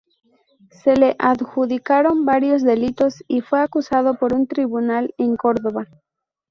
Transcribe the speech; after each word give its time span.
Se 0.81 0.95
le 0.97 1.15
adjudicaron 1.19 2.25
varios 2.25 2.63
delitos 2.63 3.23
y 3.27 3.41
fue 3.41 3.61
acusado 3.61 4.15
por 4.15 4.33
un 4.33 4.47
tribunal 4.47 5.13
en 5.19 5.35
Córdoba. 5.37 5.87